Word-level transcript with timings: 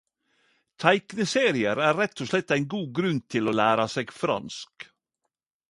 Teikneseriar 0.83 1.81
er 1.89 1.93
rett 1.99 2.23
og 2.25 2.31
slett 2.31 2.53
ein 2.57 2.67
god 2.75 2.89
grunn 3.01 3.21
til 3.35 3.51
å 3.53 3.57
læra 3.61 3.87
seg 3.97 4.17
fransk. 4.23 4.91